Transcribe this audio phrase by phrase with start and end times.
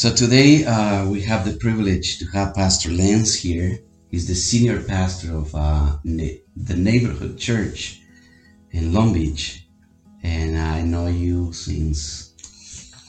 [0.00, 3.80] So today uh, we have the privilege to have Pastor Lance here.
[4.10, 8.00] He's the senior pastor of uh, the neighborhood church
[8.70, 9.66] in Long Beach,
[10.22, 12.32] and I know you since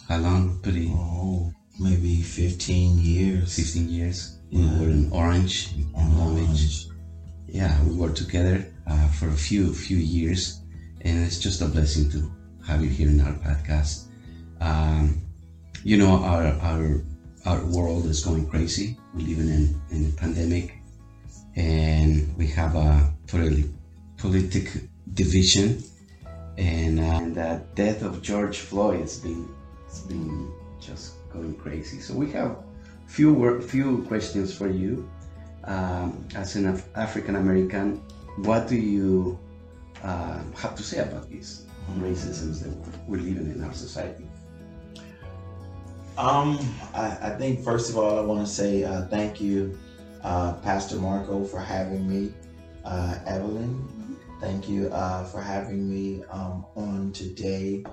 [0.10, 0.60] how long?
[0.62, 3.56] Pretty Oh, maybe 15 years.
[3.56, 4.40] 15 years.
[4.50, 4.60] Yeah.
[4.60, 6.88] We were in Orange, in Long Beach.
[7.48, 10.60] Yeah, we worked together uh, for a few few years,
[11.00, 12.30] and it's just a blessing to
[12.68, 14.08] have you here in our podcast.
[14.60, 15.21] Um,
[15.84, 17.04] you know, our our
[17.46, 18.98] our world is going crazy.
[19.14, 20.78] We're living in in a pandemic,
[21.56, 23.66] and we have a politic
[24.18, 24.68] politic
[25.14, 25.84] division,
[26.58, 29.48] and, uh, and the death of George Floyd has been
[29.88, 32.00] it's been just going crazy.
[32.00, 32.58] So we have
[33.08, 35.10] few few questions for you
[35.66, 38.02] um, as an Af- African American,
[38.38, 39.38] what do you
[40.04, 41.66] uh, have to say about this
[42.00, 44.26] racism that we're living in our society?
[46.22, 46.60] Um,
[46.94, 49.76] I, I think first of all, I want to say uh, thank you,
[50.24, 52.32] uh, Pastor Marco, for having me.
[52.86, 57.84] Uh, Evelyn, thank you uh, for having me um, on today.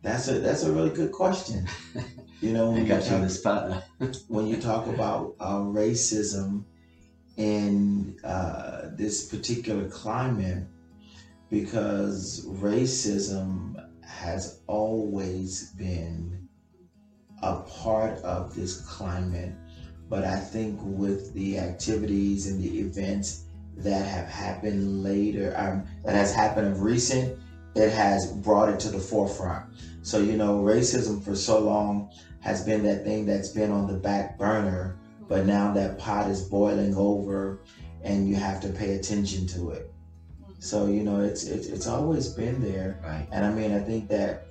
[0.00, 1.68] That's a that's a really good question.
[2.42, 3.84] You know, when you got you on the spot.
[4.28, 6.64] when you talk about uh, racism
[7.36, 10.66] in uh, this particular climate,
[11.50, 16.48] because racism has always been
[17.42, 19.52] a part of this climate,
[20.08, 23.44] but I think with the activities and the events
[23.76, 27.38] that have happened later, um, that has happened of recent,
[27.74, 29.64] it has brought it to the forefront.
[30.02, 33.98] So, you know, racism for so long has been that thing that's been on the
[33.98, 37.60] back burner, but now that pot is boiling over
[38.02, 39.89] and you have to pay attention to it.
[40.60, 43.00] So, you know, it's it's, it's always been there.
[43.02, 43.26] Right.
[43.32, 44.46] And I mean, I think that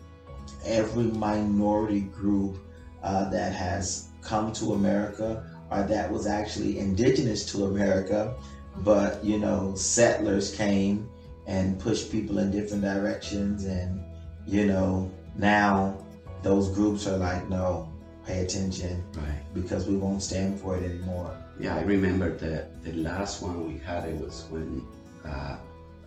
[0.66, 2.58] every minority group
[3.04, 8.36] uh, that has come to America or that was actually indigenous to America,
[8.78, 11.08] but, you know, settlers came
[11.46, 13.66] and pushed people in different directions.
[13.66, 14.04] And,
[14.48, 16.04] you know, now
[16.42, 17.88] those groups are like, no,
[18.26, 19.44] pay attention Right.
[19.54, 21.38] because we won't stand for it anymore.
[21.60, 24.06] Yeah, I remember the the last one we had.
[24.06, 24.82] It was when
[25.26, 25.58] uh,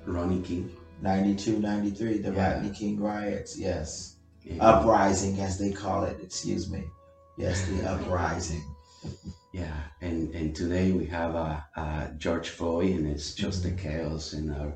[0.07, 0.71] Ronnie King.
[1.01, 2.53] 92, 93, the Yeah.
[2.55, 4.17] Rodney King riots, yes.
[4.49, 6.85] and- Uprising, as they call it, excuse me.
[7.37, 8.63] Yes, the uprising.
[9.53, 14.33] Yeah, and and today we have uh, uh, George Floyd, and it's just the chaos
[14.33, 14.75] in our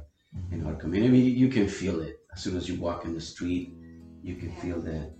[0.50, 1.20] in our community.
[1.20, 3.72] You can feel it as soon as you walk in the street.
[4.22, 4.60] You can Yeah.
[4.62, 5.12] feel the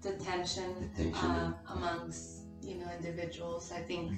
[0.00, 1.30] the tension, The tension.
[1.30, 3.72] uh, amongst you know individuals.
[3.72, 4.12] I think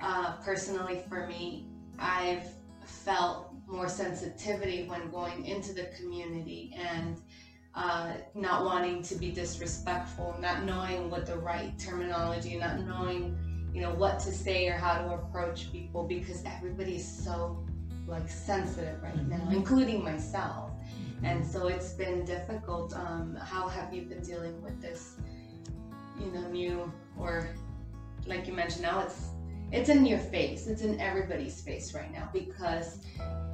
[0.00, 1.68] uh, personally for me,
[1.98, 2.46] I've
[2.84, 7.20] felt more sensitivity when going into the community and
[7.74, 13.36] uh, not wanting to be disrespectful, not knowing what the right terminology, not knowing
[13.72, 17.64] you know what to say or how to approach people because everybody is so
[18.06, 20.70] like sensitive right now, including myself.
[21.22, 22.94] And so it's been difficult.
[22.94, 25.14] Um, how have you been dealing with this,
[26.20, 27.48] you know, new or
[28.26, 29.28] like you mentioned now it's
[29.72, 30.66] it's in your face.
[30.66, 32.98] It's in everybody's face right now because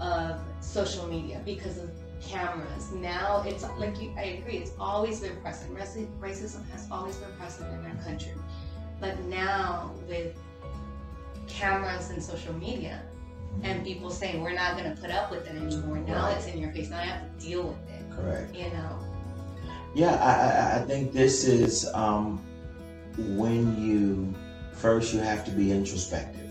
[0.00, 1.90] of social media, because of
[2.20, 2.90] cameras.
[2.92, 4.56] Now it's like you, I agree.
[4.58, 5.72] It's always been present.
[6.20, 8.32] Racism has always been present in our country,
[9.00, 10.36] but now with
[11.46, 13.02] cameras and social media,
[13.62, 15.98] and people saying we're not going to put up with it anymore.
[15.98, 16.36] Now Right.
[16.36, 16.90] it's in your face.
[16.90, 18.10] Now I have to deal with it.
[18.14, 18.54] Correct.
[18.54, 18.98] You know.
[19.94, 22.40] Yeah, I, I, I think this is um,
[23.16, 24.34] when you
[24.78, 26.50] first you have to be introspective,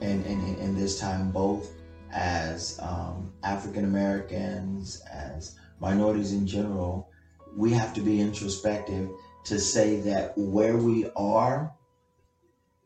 [0.00, 1.70] and and this time both
[2.12, 7.10] as um, African Americans, as minorities in general,
[7.56, 9.10] we have to be introspective
[9.44, 11.72] to say that where we are,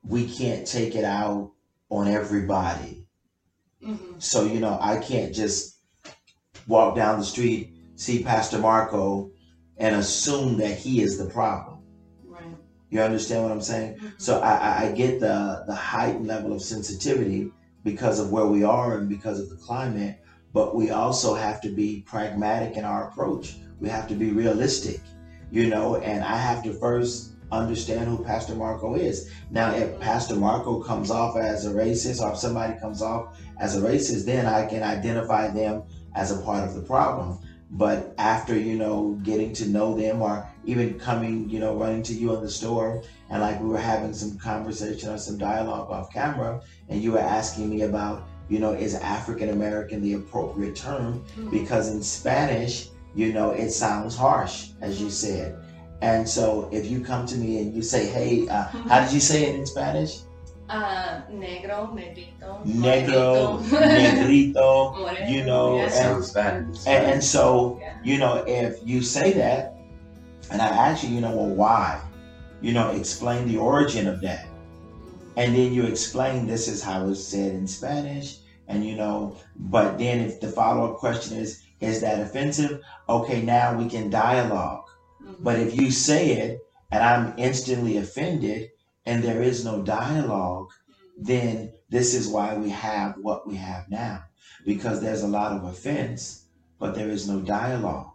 [0.02, 1.52] we can't take it out
[1.90, 3.06] on everybody.
[3.82, 5.78] hmm So, you know, I can't just
[6.66, 9.30] walk down the street, see Pastor Marco,
[9.76, 11.75] and assume that he is the problem.
[12.90, 13.96] You understand what I'm saying?
[13.98, 14.12] Mhm.
[14.18, 17.50] So I, I, I get the, the heightened level of sensitivity
[17.84, 20.18] because of where we are and because of the climate,
[20.52, 23.56] but we also have to be pragmatic in our approach.
[23.80, 25.00] We have to be realistic,
[25.50, 29.30] you know, and I have to first understand who Pastor Marco is.
[29.50, 33.76] Now, if Pastor Marco comes off as a racist or if somebody comes off as
[33.76, 35.84] a racist, then I can identify them
[36.14, 37.38] as a part of the problem.
[37.70, 42.14] But after, you know, getting to know them or even coming, you know, running to
[42.14, 46.12] you in the store and like we were having some conversation or some dialogue off
[46.12, 51.24] camera and you were asking me about, you know, is African American the appropriate term?
[51.36, 51.50] Mhm.
[51.50, 55.58] Because in Spanish, you know, it sounds harsh, as you said.
[56.02, 59.20] And so if you come to me and you say, hey, uh, how did you
[59.20, 60.20] say it in Spanish?
[60.68, 65.84] Uh, negro, negrito, Negro, negrito, Moreno, you know, yeah.
[65.84, 66.54] and- Sounds bad.
[66.56, 67.94] in and, and so Yeah.
[68.02, 69.76] you know, if you say that,
[70.50, 72.00] and I ask you, you know, well, why?
[72.60, 74.46] You know, explain the origin of that.
[75.36, 78.38] And then you explain this is how it's said in Spanish.
[78.68, 79.36] And, you know,
[79.70, 82.80] but then if the follow up question is, is that offensive?
[83.08, 84.84] Okay, now we can dialogue.
[85.22, 85.36] Mhm.
[85.40, 86.58] But if you say it
[86.90, 88.70] and I'm instantly offended
[89.06, 90.68] and there is no dialogue,
[91.16, 94.24] then this is why we have what we have now.
[94.64, 96.46] Because there's a lot of offense,
[96.78, 98.12] but there is no dialogue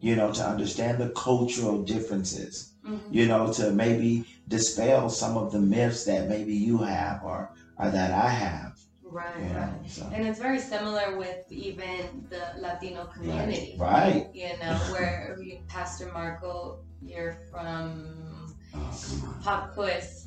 [0.00, 3.00] you know, to understand the cultural differences, Mhm.
[3.10, 7.90] you know, to maybe dispel some of the myths that maybe you have or, or
[7.90, 8.72] that I have,
[9.02, 9.58] Right, you know.
[9.60, 9.90] right.
[9.90, 13.76] So, And it's very similar with even the Latino community.
[13.78, 14.30] right.
[14.32, 15.36] You know, where
[15.66, 18.37] Pastor Marco, you're from
[18.74, 19.42] oh, come on.
[19.42, 20.26] Pop Quiz.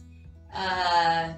[0.55, 1.33] Uh,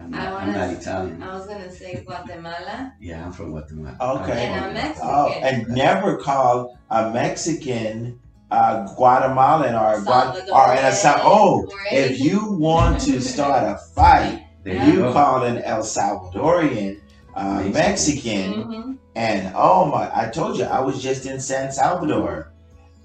[0.00, 1.22] I'm not, I'm wanna- not Italian.
[1.22, 2.92] I was gonna say Guatemala.
[3.00, 3.96] Yeah, I'm from Guatemala.
[4.22, 4.46] Okay.
[4.46, 5.08] And I'm Mexican.
[5.10, 8.18] Oh, and never call a Mexican
[8.50, 13.76] uh, Guatemalan or Gua- or in a Sa- oh, if you want to start a
[13.94, 14.86] fight, There Yeah.
[14.88, 17.00] you you call an El Salvadorian
[17.34, 17.72] uh, Mexican.
[17.72, 18.98] Mexican Mhm.
[19.16, 22.52] And oh my, I told you, I was just in San Salvador.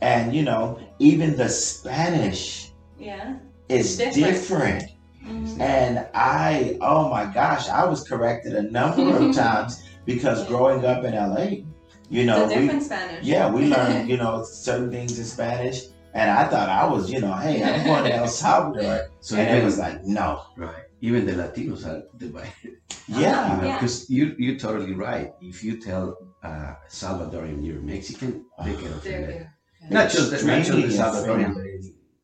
[0.02, 2.65] And you know, even the Spanish
[3.06, 3.36] Yeah.
[3.70, 4.16] is Different.
[4.16, 4.84] different.
[5.26, 5.60] Mhm.
[5.60, 11.04] And I, oh my gosh, I was corrected a number of times because growing up
[11.04, 11.66] in LA,
[12.10, 13.24] you know, It's a we, Spanish.
[13.26, 15.80] yeah, we learned, you know, certain things in Spanish.
[16.14, 19.08] And I thought I was, you know, hey, I'm going to El Salvador.
[19.20, 20.44] So and even, it was like, no.
[20.56, 22.78] right, even the Latinos are divided.
[23.08, 23.56] Yeah.
[23.56, 23.76] You know, Yeah.
[23.78, 25.34] because you you're totally right.
[25.42, 29.48] If you tell uh, Salvadorian you're Mexican, they get There offended.
[29.90, 31.54] Not just the, not just the Extremely Salvadorian,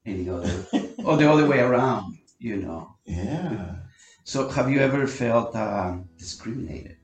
[0.03, 0.65] but any, any other,
[1.03, 2.17] or the other way around.
[2.39, 2.95] You know.
[3.05, 3.75] Yeah.
[4.23, 6.97] So have you ever felt um, discriminated?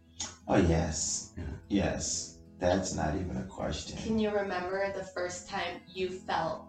[0.47, 1.33] Oh, yes.
[1.37, 1.43] Yeah.
[1.69, 2.37] Yes.
[2.59, 3.97] That's not even a question.
[3.97, 6.65] Can you remember the first time you felt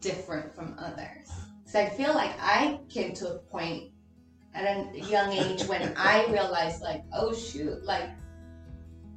[0.00, 1.30] different from others?
[1.58, 3.90] Because I feel like I came to a point
[4.54, 8.10] at a young age when I realized, like, oh shoot, like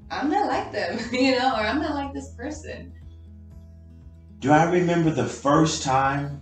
[0.09, 2.93] I'm not like them, you know, or I'm not like this person.
[4.41, 6.41] Do I remember the first time?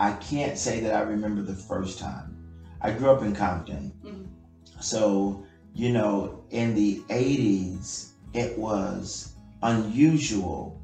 [0.00, 2.36] I can't say that I remember the first time.
[2.80, 3.92] I grew up in Compton.
[4.04, 4.82] Mhm.
[4.82, 5.44] So,
[5.74, 9.32] you know, in the 80s, it was
[9.62, 10.80] unusual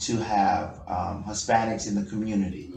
[0.00, 2.72] to have um, Hispanics in the community.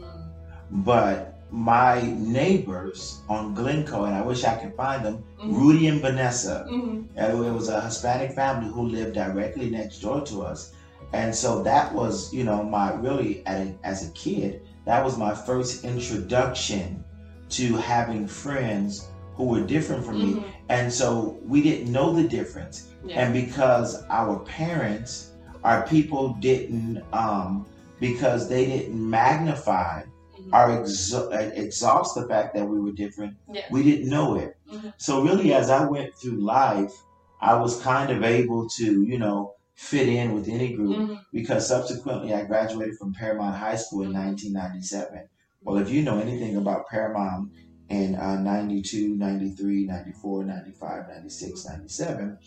[0.70, 5.54] But my neighbors on Glencoe, and I wish I could find them, Mhm.
[5.56, 7.06] Rudy and Vanessa, Mhm.
[7.16, 10.72] It was a Hispanic family who lived directly next door to us.
[11.12, 15.34] And so that was, you know, my really, a, as a kid, that was my
[15.34, 17.04] first introduction
[17.50, 20.34] to having friends who were different from me.
[20.34, 20.44] Mhm.
[20.68, 22.88] And so we didn't know the difference.
[23.04, 23.20] Yeah.
[23.20, 25.30] And because our parents,
[25.64, 27.66] our people didn't, um,
[27.98, 30.52] because they didn't magnify Mhm.
[30.52, 33.62] or exha- exhaust the fact that we were different, Yeah.
[33.70, 34.56] we didn't know it.
[34.72, 34.92] Mhm.
[34.98, 36.92] So really, as I went through life,
[37.40, 41.20] I was kind of able to, you know, fit in with any group Mhm.
[41.32, 45.26] because subsequently I graduated from Paramount High School in 1997.
[45.62, 47.50] Well, if you know anything about Paramount
[47.88, 52.38] in uh, 92, 93, 94, 95, 96, 97,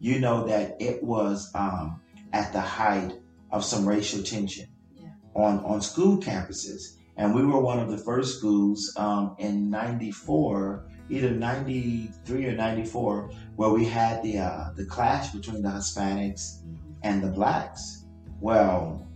[0.00, 2.00] you know that it was um,
[2.32, 3.12] at the height
[3.50, 5.10] of some racial tension Yeah.
[5.34, 6.96] on, on school campuses.
[7.18, 13.30] And we were one of the first schools um, in 94, either 93 or 94,
[13.56, 16.58] where we had the, uh, the clash between the Hispanics
[17.02, 18.04] and the blacks.
[18.40, 19.06] Well,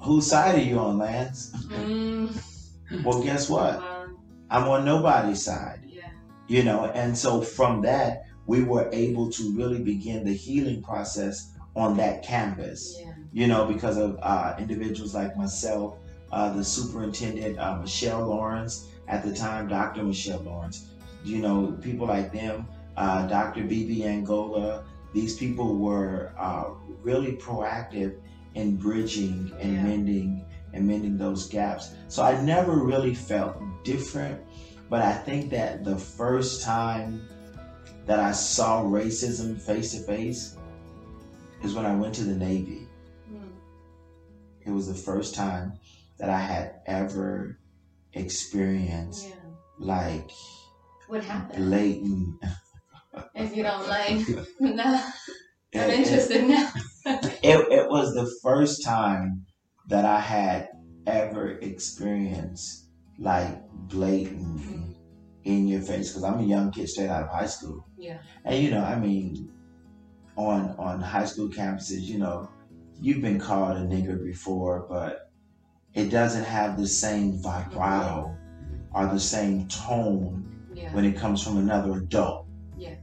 [0.00, 1.52] whose side are you on, Lance?
[1.68, 3.04] Mm.
[3.04, 3.78] Well, guess what?
[3.80, 4.06] Wow.
[4.50, 6.08] I'm on nobody's side, Yeah.
[6.46, 6.86] you know.
[6.86, 12.22] And so from that, we were able to really begin the healing process on that
[12.22, 13.12] campus, Yeah.
[13.32, 15.98] you know, because of uh, individuals like myself,
[16.32, 20.02] uh, the superintendent, uh, Michelle Lawrence, at the time, Dr.
[20.04, 20.88] Michelle Lawrence,
[21.24, 23.62] you know, people like them, uh, Dr.
[23.62, 26.64] BB Angola, these people were uh,
[27.02, 28.18] really proactive
[28.54, 29.82] in bridging and Yeah.
[29.82, 31.94] mending and mending those gaps.
[32.08, 34.40] So I never really felt different,
[34.90, 37.22] but I think that the first time
[38.06, 40.56] that I saw racism face to face
[41.62, 42.86] is when I went to the Navy.
[43.32, 43.48] Mm.
[44.66, 45.72] It was the first time
[46.18, 47.58] that I had ever
[48.14, 49.34] experienced Yeah.
[49.78, 50.30] like
[51.08, 51.64] What happened?
[51.70, 52.36] blatant.
[53.34, 54.20] If you don't like,
[54.60, 54.84] no.
[55.74, 56.70] I'm it- interested now.
[57.42, 59.44] it, it was the first time
[59.88, 60.68] that I had
[61.06, 62.86] ever experienced
[63.18, 64.94] like blatantly Mhm.
[65.44, 67.86] in your face because I'm a young kid straight out of high school.
[67.96, 68.18] Yeah.
[68.44, 69.50] And you know, I mean,
[70.36, 72.48] on on high school campuses, you know,
[73.00, 75.27] you've been called a nigger before, but
[75.98, 78.32] it doesn't have the same vibrato
[78.94, 80.94] or the same tone Yeah.
[80.94, 82.46] when it comes from another adult.
[82.76, 82.94] Yeah.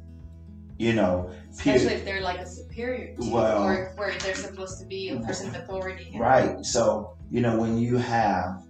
[0.78, 2.00] You know, Especially period.
[2.00, 5.20] if they're like a superior to you, Well- or where they're supposed to be a
[5.20, 6.16] person of authority.
[6.18, 6.66] Right.
[6.66, 8.64] So, you know, when you have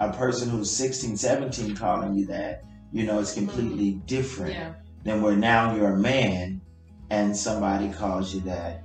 [0.00, 4.06] a person who's 16, 17 calling you that, you know, it's completely mm-hmm.
[4.06, 4.74] different Yeah.
[5.02, 6.60] than where now you're a man
[7.08, 8.82] and somebody calls you that.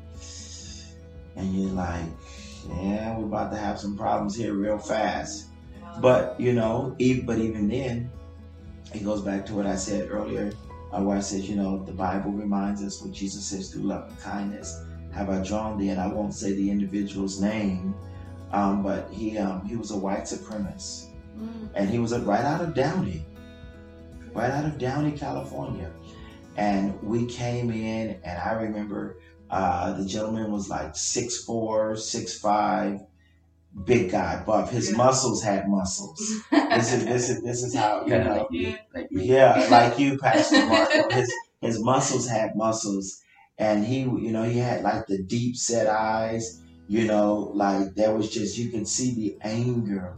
[1.36, 2.06] And you're like,
[2.68, 5.48] yeah, we're about to have some problems here real fast.
[6.00, 8.12] But, you know, even, but even then,
[8.94, 10.54] it goes back to what I said earlier,
[10.92, 14.10] uh, where I said, you know, the Bible reminds us what Jesus says through love
[14.10, 14.84] and kindness.
[15.14, 17.94] Have I drawn thee, and I won't say the individual's name,
[18.54, 21.08] um, but he um, he was a white supremacist,
[21.40, 21.70] Mm.
[21.76, 23.26] and he was a, right out of Downey,
[24.34, 25.90] right out of Downey, California,
[26.58, 29.18] and we came in, and I remember
[29.52, 33.02] uh, the gentleman was like six four, six five,
[33.86, 34.72] big guy, buff.
[34.72, 34.98] His Yeah.
[34.98, 36.20] muscles had muscles.
[36.52, 38.42] This is this is this is how you Kind of know.
[38.42, 39.08] like me, like.
[39.12, 41.10] Yeah, like you, Pastor Marco.
[41.10, 41.32] His
[41.62, 43.22] his muscles had muscles,
[43.58, 46.60] and he, you know, he had like the deep set eyes.
[46.88, 50.16] You know, like there was just you could see the anger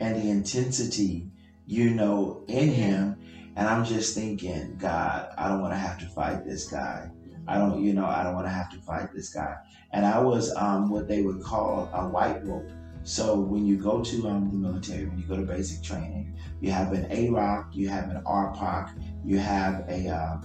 [0.00, 1.28] and the intensity,
[1.66, 3.16] you know, in him.
[3.56, 7.10] And I'm just thinking, God, I don't want to have to fight this guy.
[7.48, 9.56] I don't, you know, I don't want to have to fight this guy.
[9.92, 12.68] And I was um, what they would call a white rope.
[13.04, 16.70] So when you go to um, the military, when you go to basic training, you
[16.70, 20.36] have an AROC, you have an RPOC, you have a uh,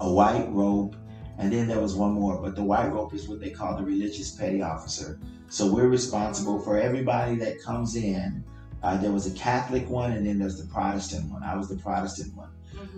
[0.00, 0.96] a white rope,
[1.36, 2.40] and then there was one more.
[2.40, 5.20] But the white rope is what they call the religious petty officer.
[5.48, 8.42] So we're responsible for everybody that comes in.
[8.82, 11.42] Uh, there was a Catholic one, and then there's the Protestant one.
[11.42, 12.50] I was the Protestant one.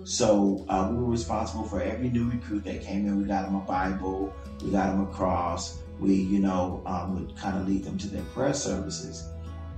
[0.04, 3.18] So uh, we were responsible for every new recruit that came in.
[3.18, 5.78] We got them a Bible, we got them a cross.
[5.98, 9.24] We, you know, um, would kind of lead them to their prayer services.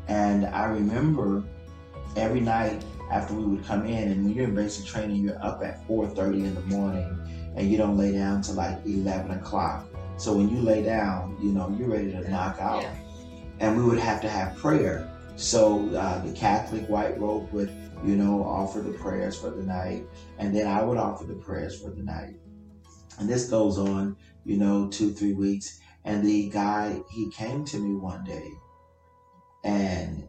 [0.08, 1.44] And I remember
[2.16, 5.62] every night after we would come in, and when you're in basic training, you're up
[5.62, 9.86] at 4:30 in the morning, and you don't lay down till like 11 o'clock.
[10.16, 12.94] So when you lay down, you know, you're ready to knock out Yeah.
[13.60, 15.08] and we would have to have prayer.
[15.36, 17.70] So uh, the Catholic white robe would,
[18.04, 20.06] you know, offer the prayers for the night,
[20.38, 22.36] and then I would offer the prayers for the night.
[23.18, 25.80] And this goes on, you know, two, three weeks.
[26.04, 28.50] And the guy, he came to me one day,
[29.64, 30.28] and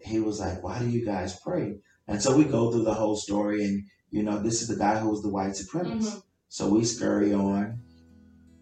[0.00, 3.16] he was like, "Why do you guys pray?" And so we go through the whole
[3.16, 6.16] story, and you know, this is the guy who was the white supremacist.
[6.16, 6.22] Mhm.
[6.48, 7.80] So we scurry on.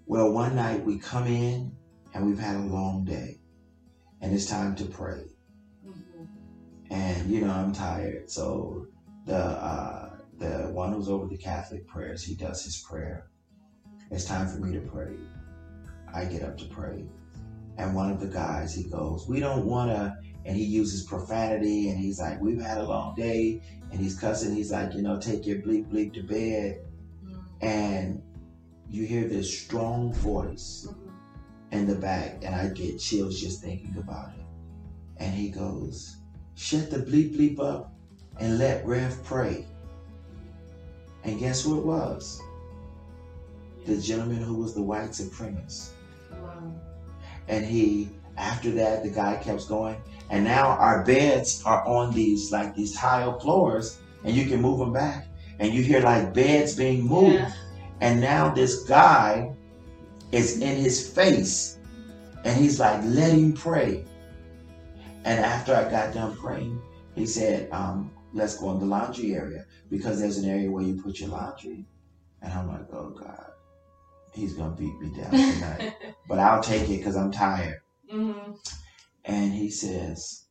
[0.06, 1.72] Well, one night we come in
[2.14, 3.40] and we've had a long day
[4.20, 5.24] and it's time to pray.
[6.90, 8.30] And you know, I'm tired.
[8.30, 8.86] So
[9.26, 13.26] the uh the one who's over the Catholic prayers, he does his prayer.
[14.10, 15.16] It's time for me to pray.
[16.12, 17.04] I get up to pray.
[17.78, 21.98] And one of the guys, he goes, We don't wanna and he uses profanity and
[21.98, 25.46] he's like, We've had a long day and he's cussing, he's like, you know, take
[25.46, 26.78] your bleep bleep to bed
[27.22, 27.42] Mhm.
[27.60, 28.22] and
[28.88, 31.12] you hear this strong voice Mhm.
[31.72, 34.44] in the back, and I get chills just thinking about it.
[35.18, 36.19] And he goes,
[36.60, 37.90] Shut the bleep bleep up
[38.38, 39.64] and let Rev pray.
[41.24, 42.38] And guess who it was?
[43.86, 45.92] The gentleman who was the white supremacist.
[46.30, 46.74] Wow.
[47.48, 50.02] And he, after that, the guy kept going.
[50.28, 54.80] And now our beds are on these, like these tile floors, and you can move
[54.80, 55.28] them back.
[55.60, 57.36] And you hear like beds being moved.
[57.36, 57.52] Yeah.
[58.02, 59.56] And now this guy
[60.30, 61.78] is in his face.
[62.44, 64.04] And he's like, let him pray.
[65.24, 66.80] And after I got done praying,
[67.14, 71.02] he said, um, let's go in the laundry area because there's an area where you
[71.02, 71.86] put your laundry.
[72.42, 73.50] And I'm like, oh God,
[74.32, 75.94] he's going to beat me down tonight.
[76.28, 77.80] but I'll take it because I'm tired.
[78.10, 78.56] Mhm.
[79.24, 80.46] And he says,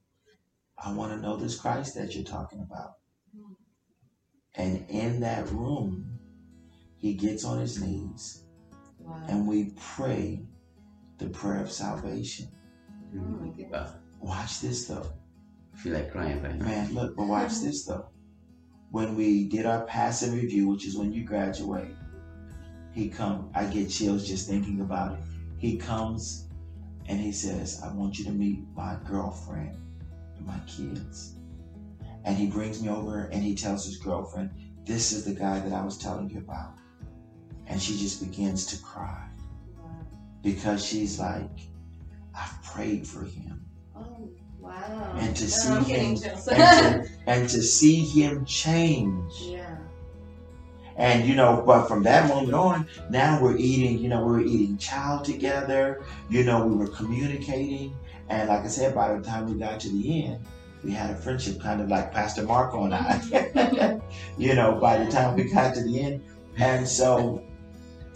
[0.83, 2.91] I want to know this Christ that you're talking about.
[4.55, 6.19] And in that room,
[6.97, 8.43] he gets on his knees
[8.99, 9.25] Wow.
[9.27, 10.43] and we pray
[11.17, 12.49] the prayer of salvation.
[13.15, 13.91] Oh my goodness.
[14.19, 15.11] Watch this though.
[15.73, 16.65] I feel like crying right now.
[16.65, 18.09] Man, look, but watch this though.
[18.91, 21.95] When we did our passing review, which is when you graduate,
[22.91, 23.49] he come.
[23.53, 25.19] I get chills just thinking about it.
[25.57, 26.47] He comes
[27.07, 29.77] and he says, "I want you to meet my girlfriend
[30.35, 31.35] and my kids."
[32.25, 34.51] And he brings me over and he tells his girlfriend,
[34.85, 36.77] "This is the guy that I was telling you about."
[37.67, 39.29] And she just begins to cry
[40.41, 41.69] because she's like,
[42.33, 43.68] I've prayed for him.
[43.99, 44.29] Oh,
[44.59, 45.13] wow.
[45.17, 49.33] And to see I'm him and to, and to see him change.
[49.41, 49.77] yeah.
[50.95, 54.41] And you know, but from that moment on, now we're eating, you know, we were
[54.41, 57.95] eating chow together, you know, we were communicating.
[58.27, 60.45] And like I said, by the time we got to the end,
[60.83, 64.01] we had a friendship kind of like Pastor Marco and I.
[64.37, 66.23] you know, by the time we got to the end.
[66.57, 67.43] And so,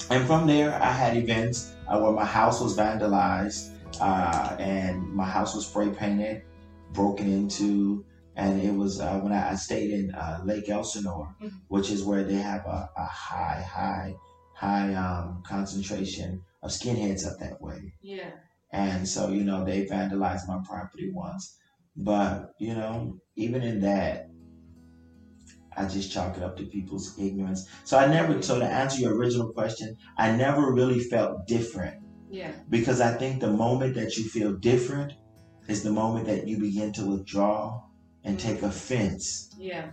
[0.09, 5.25] and from there, I had events uh, where my house was vandalized uh, and my
[5.25, 6.43] house was spray painted,
[6.91, 8.05] broken into.
[8.35, 11.51] And it was uh, when I, I stayed in uh, Lake Elsinore, Mhm.
[11.67, 14.15] which is where they have a, a high, high,
[14.55, 17.93] high um, concentration of skinheads up that way.
[18.01, 18.31] Yeah.
[18.71, 21.55] And so, you know, they vandalized my property once.
[21.95, 24.29] But, you know, even in that,
[25.75, 27.67] I just chalk it up to people's ignorance.
[27.83, 32.02] So I never, so to answer your original question, I never really felt different
[32.33, 32.51] Yeah.
[32.75, 35.13] because I think the moment that you feel different
[35.73, 37.81] is the moment that you begin to withdraw
[38.25, 39.23] and take offense.
[39.69, 39.85] Yeah.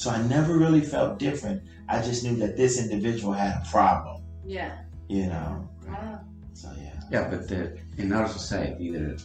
[0.00, 1.58] So I never really felt different.
[1.88, 4.72] I just knew that this individual had a problem, Yeah.
[5.08, 5.68] you know?
[5.86, 6.20] Wow.
[6.60, 6.96] So yeah.
[7.10, 7.60] Yeah, but the,
[8.02, 9.16] in our society, there,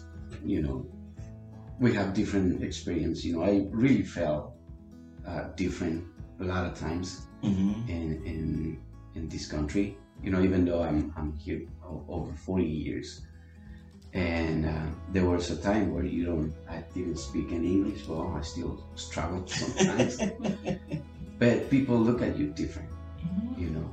[0.53, 0.77] you know,
[1.79, 3.23] we have different experience.
[3.25, 4.43] You know, I really felt
[5.27, 6.03] uh, different
[6.41, 7.07] a lot of times
[7.41, 8.39] hmm in in
[9.15, 9.85] in this country.
[10.23, 13.21] You know, even though I'm I'm here o- over 40 years,
[14.13, 18.07] and uh, there was a time where you don't, I didn't speak any English.
[18.07, 20.23] Well, I still struggle sometimes,
[21.39, 22.89] but people look at you different.
[23.57, 23.89] You know,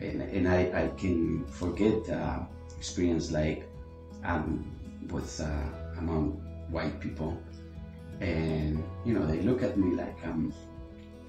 [0.00, 2.40] and and I I can forget uh,
[2.76, 3.68] experience like
[4.24, 4.64] um
[5.10, 6.40] with uh, among
[6.70, 7.42] white people,
[8.20, 10.52] and you know they look at me like I'm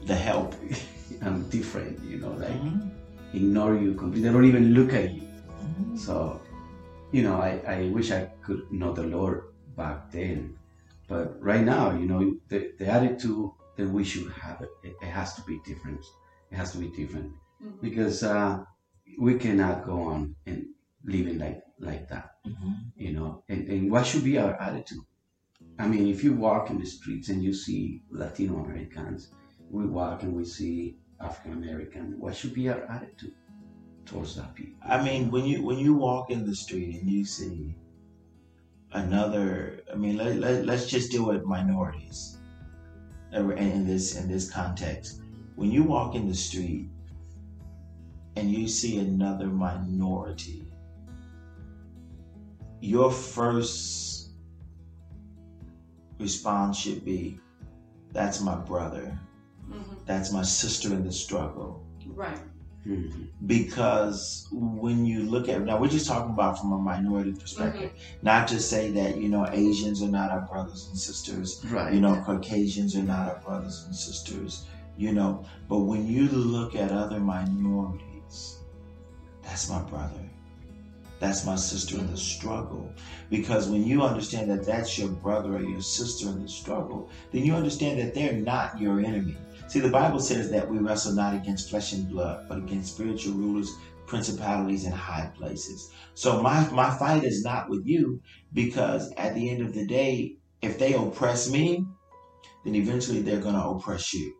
[0.05, 0.55] The help.
[1.21, 1.99] I'm different.
[2.03, 2.91] You know, like Mhm.
[3.33, 4.29] ignore you completely.
[4.29, 5.28] They don't even look at you.
[5.95, 6.41] So,
[7.11, 9.43] you know, I, I wish I could know the Lord
[9.75, 10.57] back then.
[11.07, 15.33] But right now, you know, the, the attitude that we should have, it, it has
[15.35, 16.03] to be different.
[16.51, 17.81] It has to be different Mhm.
[17.81, 18.63] because uh,
[19.19, 20.65] we cannot go on and
[21.03, 22.91] living like like that, Mhm.
[22.95, 23.43] you know.
[23.49, 25.03] And, and what should be our attitude?
[25.77, 29.31] I mean, if you walk in the streets and you see Latino Americans,
[29.69, 33.33] we walk and we see African American, what should be our attitude
[34.09, 34.79] towards that people?
[34.83, 37.77] I mean, when you when you walk in the street and you see
[38.91, 42.39] another, I mean, let, let, let's just deal with minorities
[43.31, 45.21] in, in this in this context.
[45.55, 46.89] When you walk in the street
[48.35, 50.73] and you see another minority,
[52.81, 54.31] your first
[56.19, 57.39] response should be,
[58.13, 59.19] "That's my brother.
[59.69, 60.05] Mhm.
[60.05, 62.41] That's my sister in the struggle." Right.
[62.87, 63.27] Mhm.
[63.45, 67.91] because when you look at now we're just talking about from a minority perspective.
[68.21, 71.63] Not to say that you know asians are not our brothers and sisters.
[71.69, 71.93] Right.
[71.93, 74.65] you know caucasians are not our brothers and sisters
[74.97, 75.43] you know.
[75.67, 78.59] But when you look at other minorities
[79.43, 80.29] that's my brother.
[81.19, 82.89] That's my sister in the struggle.
[83.29, 87.43] Because when you understand that that's your brother or your sister in the struggle then
[87.43, 89.35] you understand that they're not your enemy
[89.69, 93.35] See, the Bible says that we wrestle not against flesh and blood, but against spiritual
[93.35, 93.71] rulers,
[94.07, 95.91] principalities, and high places.
[96.15, 98.19] So my my fight is not with you,
[98.51, 101.85] because at the end of the day, if they oppress me,
[102.65, 104.33] then eventually they're going to oppress you.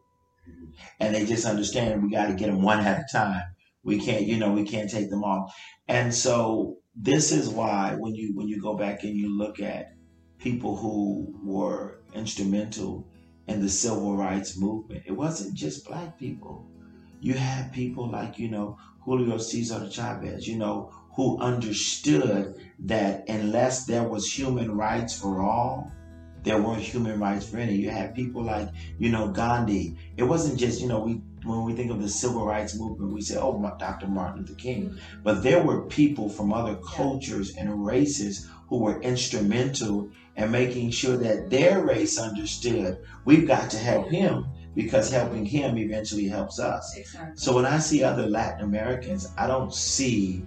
[1.00, 3.44] And they just understand we got to get them one at a time.
[3.84, 5.54] We can't, you know, we can't take them all.
[5.88, 9.92] And so this is why when you when you go back and you look at
[10.40, 13.09] people who were instrumental
[13.50, 15.04] in the civil rights movement.
[15.08, 16.66] It wasn't just black people.
[17.20, 23.86] You had people like, you know, Julio Cesar Chavez, you know, who understood that unless
[23.86, 25.92] there was human rights for all,
[26.44, 27.74] there weren't human rights for any.
[27.74, 29.98] You had people like, you know, Gandhi.
[30.16, 33.22] It wasn't just, you know, we when we think of the civil rights movement, we
[33.22, 34.08] say, oh, Dr.
[34.08, 35.00] Martin Luther King.
[35.24, 40.10] But there were people from other cultures and races who were instrumental
[40.40, 45.78] in making sure that their race understood we've got to help him because helping him
[45.78, 46.96] eventually helps us.
[46.96, 47.34] Exactly.
[47.36, 50.44] So when I see other Latin Americans, I don't see,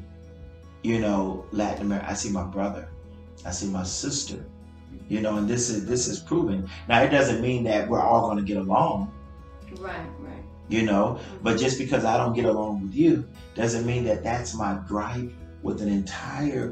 [0.83, 2.11] you know, Latin America.
[2.11, 2.89] I see my brother.
[3.45, 4.45] I see my sister.
[5.09, 6.69] You know, and this is this is proven.
[6.89, 9.13] Now it doesn't mean that we're all going to get along.
[9.79, 10.09] Right.
[10.19, 10.43] Right.
[10.69, 11.43] You know, mm-hmm.
[11.43, 15.31] but just because I don't get along with you doesn't mean that that's my gripe
[15.63, 16.71] with an entire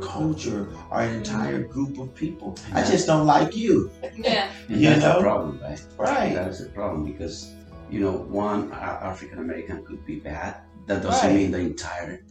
[0.00, 2.56] culture or an entire group of people.
[2.72, 3.90] I just don't like you.
[4.16, 4.50] Yeah.
[4.68, 5.14] And You that's know?
[5.16, 5.82] the problem, right?
[5.98, 6.34] Right.
[6.34, 7.52] That is the problem because,
[7.90, 10.56] you know, one African American could be bad.
[10.86, 11.36] That doesn't Right.
[11.36, 12.24] mean the entire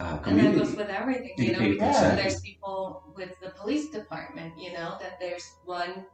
[0.00, 0.58] uh, And that community.
[0.58, 2.22] goes with everything, you know, Yeah, because exactly.
[2.22, 6.04] there's people with the police department, you know, that there's one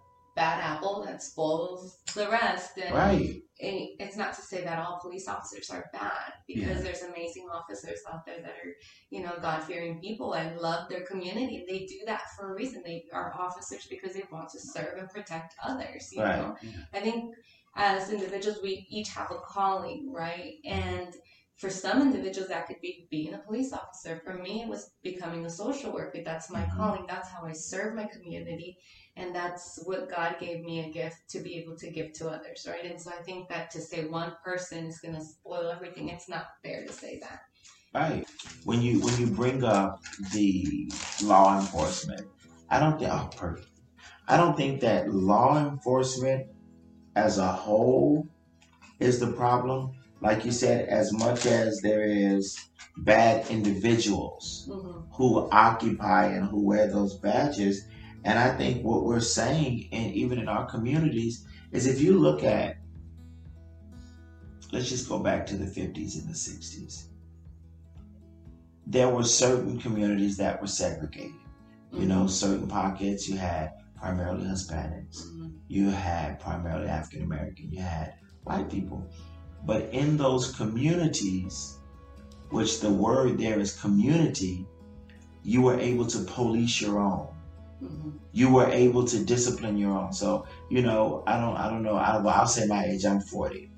[0.40, 2.78] bad apple that spoils the rest.
[2.78, 3.42] And Right.
[3.68, 6.84] and it's not to say that all police officers are bad because Yeah.
[6.84, 8.72] there's amazing officers out there that are,
[9.10, 11.56] you know, God fearing people and love their community.
[11.68, 12.82] They do that for a reason.
[12.82, 16.10] They are officers because they want to serve and protect others.
[16.10, 16.38] You Right.
[16.38, 16.70] know, Yeah.
[16.94, 17.34] I think
[17.76, 20.54] as individuals, we each have a calling, right?
[20.64, 21.14] And
[21.60, 24.22] for some individuals, that could be being a police officer.
[24.24, 26.22] For me, it was becoming a social worker.
[26.24, 26.76] That's my Mhm.
[26.78, 27.04] calling.
[27.06, 28.78] That's how I serve my community.
[29.20, 32.66] And that's what God gave me a gift to be able to give to others,
[32.68, 32.84] right?
[32.84, 36.28] And so I think that to say one person is going to spoil everything, it's
[36.28, 37.40] not fair to say that.
[37.94, 38.26] Right.
[38.64, 39.96] When you when you bring up
[40.32, 40.90] the
[41.22, 42.26] law enforcement,
[42.70, 43.68] I don't think oh perfect.
[44.28, 46.46] I don't think that law enforcement
[47.16, 48.26] as a whole
[49.00, 49.90] is the problem.
[50.22, 52.56] Like you said, as much as there is
[52.98, 57.84] bad individuals hmm who occupy and who wear those badges,
[58.24, 62.42] and I think what we're saying, and even in our communities, is if you look
[62.42, 62.76] at
[64.72, 67.06] let's just go back to the 50s and the 60s.
[68.86, 71.32] There were certain communities that were segregated.
[71.92, 75.52] You know, certain pockets you had primarily Hispanics, Mhm.
[75.68, 79.04] you had primarily African American, you had white people.
[79.66, 81.78] But in those communities,
[82.50, 84.66] which the word there is community,
[85.42, 87.28] you were able to police your own
[87.80, 90.12] hmm you were able to discipline your own.
[90.12, 91.96] So, you know, I don't, I don't know.
[91.96, 93.04] I, well, I'll say my age.
[93.04, 93.72] I'm 40.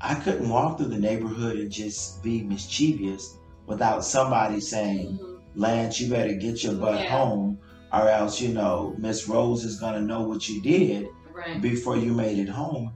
[0.00, 6.00] I couldn't walk through the neighborhood and just be mischievous without somebody saying, hmm "Lance,
[6.00, 7.10] you better get your butt Yeah.
[7.18, 7.58] home,
[7.92, 11.62] or else, you know, Miss Rose is gonna know what you did Right.
[11.62, 12.92] before you made it home."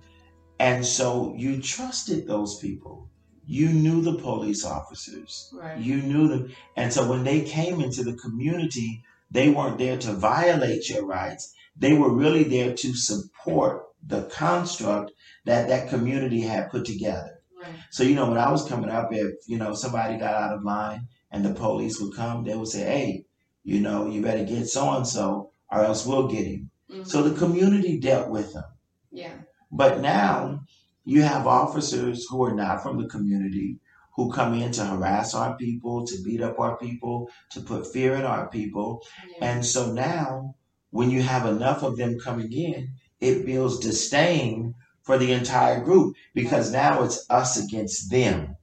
[0.60, 3.08] And so you trusted those people.
[3.46, 5.50] You knew the police officers.
[5.52, 5.78] Right.
[5.78, 6.50] You knew them.
[6.76, 11.52] And so when they came into the community, they weren't there to violate your rights.
[11.76, 15.12] They were really there to support the construct
[15.44, 17.40] that that community had put together.
[17.60, 17.74] Right.
[17.90, 20.62] So, you know, when I was coming up, if, you know, somebody got out of
[20.64, 23.24] line and the police would come, they would say, hey,
[23.64, 26.70] you know, you better get so and so or else we'll get him.
[26.90, 27.06] Mhm.
[27.06, 28.64] So the community dealt with them.
[29.10, 29.34] yeah.
[29.70, 30.60] But now
[31.04, 33.78] you have officers who are not from the community
[34.18, 38.14] who come in to harass our people, to beat up our people, to put fear
[38.14, 39.00] in our people.
[39.30, 39.52] Yeah.
[39.52, 40.56] And so now,
[40.90, 42.88] when you have enough of them coming in,
[43.20, 48.56] it builds disdain for the entire group because now it's us against them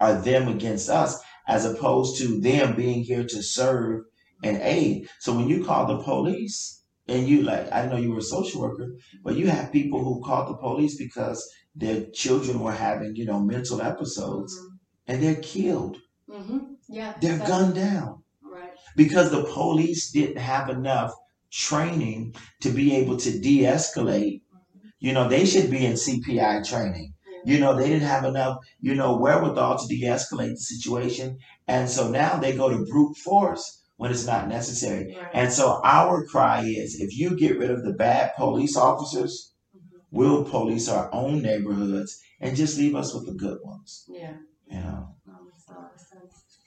[0.00, 4.04] or them against us as opposed to them being here to serve
[4.42, 5.10] and aid.
[5.20, 8.62] So when you call the police and you like, I know you were a social
[8.62, 13.26] worker, but you have people who called the police because their children were having, you
[13.26, 14.75] know, mental episodes mm-hmm.
[15.06, 15.98] And they're killed.
[16.28, 17.14] hmm Yeah.
[17.20, 17.46] They're exactly.
[17.46, 18.72] gunned down Right.
[18.96, 21.12] because the police didn't have enough
[21.52, 24.42] training to be able to de-escalate.
[24.42, 24.90] Mhm.
[25.00, 27.14] You know, they should be in CPI training.
[27.44, 27.54] Yeah.
[27.54, 31.38] You know, they didn't have enough, you know, wherewithal to de-escalate the situation.
[31.68, 35.04] And so now they go to brute force when it's not necessary.
[35.04, 35.30] Right.
[35.34, 39.80] And so our cry is if you get rid of the bad police officers, Mhm.
[40.10, 44.04] we'll police our own neighborhoods and just leave us with the good ones.
[44.08, 44.36] Yeah.
[44.70, 45.16] You know.
[45.26, 46.58] That makes a lot of sense.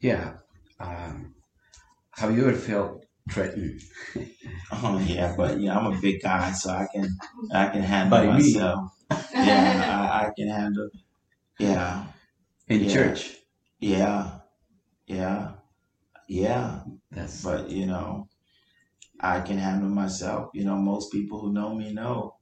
[0.00, 0.36] Yeah.
[0.78, 1.34] Um,
[2.12, 3.80] have you ever felt threatened?
[4.72, 7.08] Oh yeah, but yeah, I'm a big guy, so I can
[7.52, 8.32] I can handle By me.
[8.32, 8.90] myself.
[9.34, 10.88] Yeah, I, I can handle.
[11.58, 12.06] Yeah,
[12.68, 12.92] In Yeah.
[12.94, 13.36] church?
[13.80, 14.40] yeah,
[15.06, 15.52] yeah,
[16.28, 16.82] yeah.
[17.10, 18.28] That's But you know,
[19.20, 20.50] I can handle myself.
[20.54, 22.36] You know, most people who know me know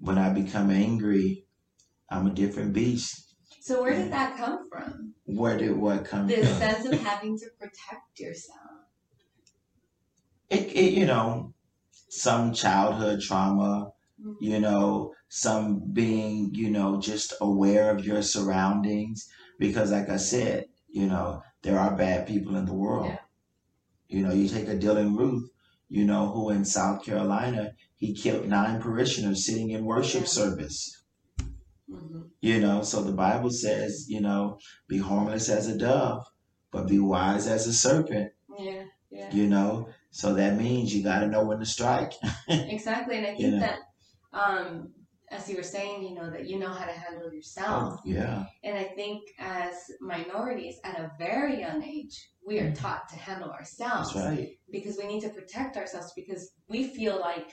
[0.00, 1.46] when I become angry,
[2.10, 3.25] I'm a different beast.
[3.66, 5.12] So where did that come from?
[5.24, 6.58] Where did what come The from?
[6.60, 8.60] sense of having to protect yourself.
[10.48, 11.52] It, it, you know,
[12.08, 13.90] some childhood trauma,
[14.24, 14.36] Mhm.
[14.40, 19.28] you know, some being, you know, just aware of your surroundings.
[19.58, 23.08] Because, like I said, you know, there are bad people in the world.
[23.08, 23.18] Yeah.
[24.06, 25.42] You know, you take a Dylann Roof,
[25.88, 30.28] you know, who in South Carolina, he killed nine parishioners sitting in worship Yeah.
[30.28, 31.02] service.
[32.40, 36.24] You know, so the Bible says, you know, be harmless as a dove,
[36.70, 38.84] but be wise as a serpent, Yeah.
[39.10, 39.32] Yeah.
[39.32, 39.88] you know.
[40.10, 42.12] So that means you got to know when to strike.
[42.48, 43.16] Exactly.
[43.16, 43.58] And I think You know.
[43.60, 43.78] that,
[44.32, 44.92] um,
[45.30, 47.94] as you were saying, you know, that you know how to handle yourself.
[47.98, 48.44] Oh, yeah.
[48.62, 53.50] And I think as minorities at a very young age, we are taught to handle
[53.50, 54.50] ourselves That's right.
[54.70, 57.52] because we need to protect ourselves because we feel like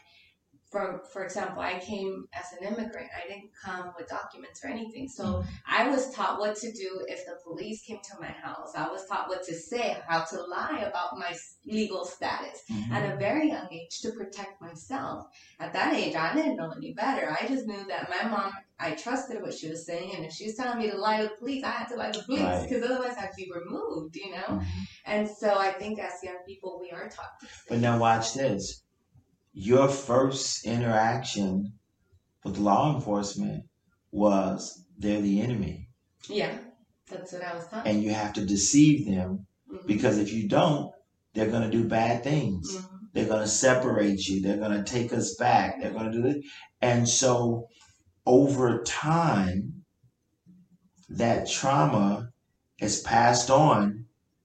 [0.73, 3.09] for for example, I came as an immigrant.
[3.15, 5.07] I didn't come with documents or anything.
[5.07, 8.71] So I was taught what to do if the police came to my house.
[8.75, 11.31] I was taught what to say, how to lie about my
[11.65, 12.91] legal status Mhm.
[12.91, 15.27] at a very young age to protect myself.
[15.59, 17.25] At that age, I didn't know any better.
[17.39, 20.45] I just knew that my mom, I trusted what she was saying, and if she
[20.47, 22.41] was telling me to lie to the police, I had to lie to the police
[22.41, 22.67] Right.
[22.67, 24.49] because otherwise I'd be removed, you know?
[24.59, 24.87] Mhm.
[25.05, 27.33] And so I think as young people, we are taught
[27.69, 28.82] But now watch this.
[29.53, 31.73] Your first interaction
[32.43, 33.65] with law enforcement
[34.11, 35.89] was they're the enemy.
[36.29, 36.57] Yeah,
[37.09, 37.87] that's what I was taught.
[37.87, 39.87] And you have to deceive them Mhm.
[39.87, 40.91] because if you don't,
[41.33, 42.71] they're going to do bad things.
[42.71, 42.99] Mhm.
[43.13, 44.41] They're going to separate you.
[44.41, 45.79] They're going to take us back.
[45.81, 46.43] They're going to do this.
[46.81, 47.67] And so
[48.25, 49.85] over time,
[51.09, 52.29] that trauma
[52.79, 54.02] is passed on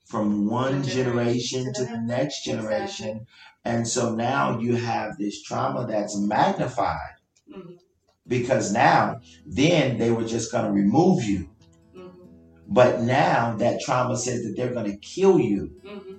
[0.09, 3.27] from one generation to the next generation.
[3.65, 7.17] And so now you have this trauma that's magnified
[7.49, 7.77] Mhm.
[8.27, 11.51] because now, then they were just going to remove you.
[11.95, 12.11] Mhm.
[12.67, 15.73] But now that trauma says that they're going to kill you.
[15.85, 16.17] Mhm.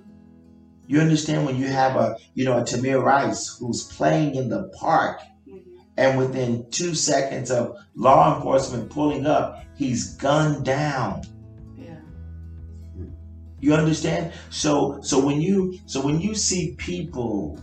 [0.86, 4.70] You understand when you have a, you know, a Tamir Rice who's playing in the
[4.78, 5.62] park, Mhm.
[5.96, 11.22] and within two seconds of law enforcement pulling up, he's gunned down.
[13.60, 14.32] You understand?
[14.50, 17.58] So, so when you, so when you see people,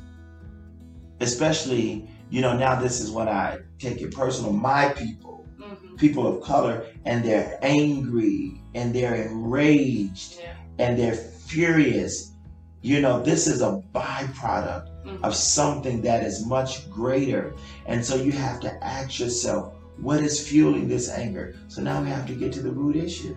[1.19, 4.53] especially, you know, now this is what I take it personal.
[4.53, 5.97] My people, Mhm.
[5.97, 10.53] people of color, and they're angry and they're enraged Yeah.
[10.77, 12.33] and they're furious.
[12.81, 15.23] You know, this is a byproduct Mhm.
[15.23, 17.55] of something that is much greater.
[17.87, 21.55] And so you have to ask yourself, what is fueling this anger?
[21.69, 23.35] So now we have to get to the root issue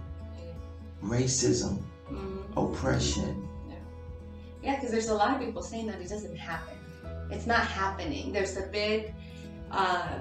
[1.03, 1.79] racism,
[2.57, 3.49] Oppression.
[4.63, 6.77] Yeah, because there's a lot of people saying that it doesn't happen.
[7.31, 8.33] It's not happening.
[8.33, 9.15] There's a big
[9.71, 10.19] uh,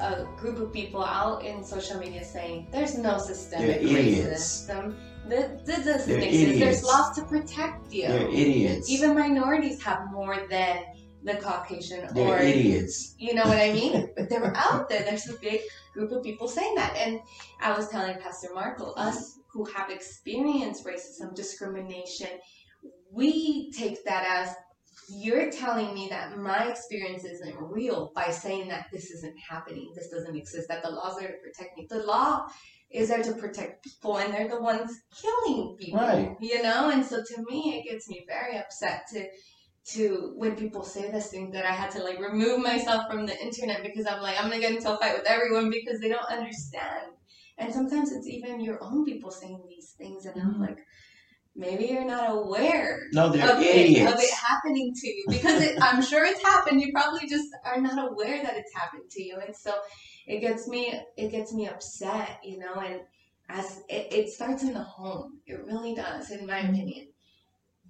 [0.00, 4.94] a group of people out in social media saying there's no systemic racism.
[5.28, 6.58] That, that doesn't exist.
[6.58, 8.08] There's laws to protect you.
[8.08, 8.90] They're idiots.
[8.90, 10.82] Even minorities have more than
[11.22, 13.14] the Caucasian They're or idiots.
[13.18, 14.10] you know what I mean?
[14.16, 15.04] But they're out there.
[15.04, 15.60] There's a big
[15.94, 16.96] group of people saying that.
[16.96, 17.20] And
[17.60, 22.28] I was telling Pastor Marco, us who have experienced racism, discrimination,
[23.10, 24.54] we take that as
[25.08, 30.08] you're telling me that my experience isn't real by saying that this isn't happening, this
[30.08, 31.86] doesn't exist, that the laws are to protect me.
[31.88, 32.46] The law
[32.90, 36.00] is there to protect people, and they're the ones killing people.
[36.00, 36.36] Right.
[36.40, 39.26] You know, and so to me, it gets me very upset to
[39.84, 43.36] to when people say this thing that I had to like remove myself from the
[43.42, 46.30] internet because I'm like I'm gonna get into a fight with everyone because they don't
[46.30, 47.11] understand.
[47.58, 50.62] And sometimes it's even your own people saying these things, and I'm mm-hmm.
[50.62, 50.78] like,
[51.54, 54.12] maybe you're not aware No, they're of it, idiots.
[54.12, 56.80] of it happening to you because it, I'm sure it's happened.
[56.80, 59.74] You probably just are not aware that it's happened to you, and so
[60.26, 62.74] it gets me it gets me upset, you know.
[62.74, 63.00] And
[63.48, 66.74] as it, it starts in the home, it really does, in my mm-hmm.
[66.74, 67.08] opinion.